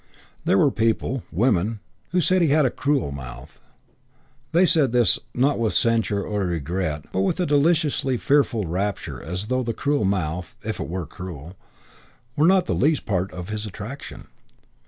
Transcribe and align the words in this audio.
There 0.45 0.57
were 0.57 0.71
people 0.71 1.21
women 1.31 1.79
who 2.09 2.21
said 2.21 2.41
he 2.41 2.47
had 2.47 2.65
a 2.65 2.71
cruel 2.71 3.11
mouth. 3.11 3.61
They 4.51 4.65
said 4.65 4.91
this, 4.93 5.19
not 5.35 5.59
with 5.59 5.73
censure 5.73 6.23
or 6.23 6.43
regret, 6.43 7.05
but 7.11 7.19
with 7.21 7.39
a 7.39 7.45
deliciously 7.45 8.17
fearful 8.17 8.65
rapture 8.65 9.21
as 9.21 9.45
though 9.45 9.61
the 9.61 9.75
cruel 9.75 10.03
mouth 10.03 10.55
(if 10.63 10.79
it 10.79 10.87
were 10.89 11.05
cruel) 11.05 11.55
were 12.35 12.47
not 12.47 12.65
the 12.65 12.73
least 12.73 13.05
part 13.05 13.31
of 13.31 13.49
his 13.49 13.67
attraction. 13.67 14.25